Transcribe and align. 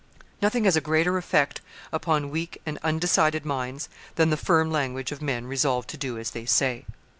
Nothing 0.41 0.63
has 0.63 0.75
a 0.75 0.81
greater 0.81 1.15
effect 1.19 1.61
upon 1.93 2.31
weak 2.31 2.59
and 2.65 2.79
undecided 2.81 3.45
minds 3.45 3.87
than 4.15 4.31
the 4.31 4.35
firm 4.35 4.71
language 4.71 5.11
of 5.11 5.21
men 5.21 5.45
resolved 5.45 5.91
to 5.91 5.95
do 5.97 6.17
as 6.17 6.31
they 6.31 6.47
say. 6.47 6.85